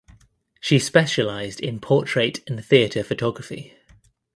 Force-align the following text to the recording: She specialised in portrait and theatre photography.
She 0.59 0.79
specialised 0.79 1.59
in 1.59 1.79
portrait 1.79 2.39
and 2.49 2.65
theatre 2.65 3.03
photography. 3.03 3.75